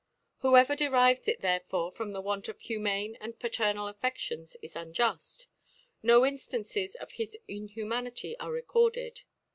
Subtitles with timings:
[0.39, 5.45] Whoever derives it therefore from the Want of humane and paternal AfFedions is un juft;
[6.01, 9.21] no Inftances of his Inhumanity are re corded.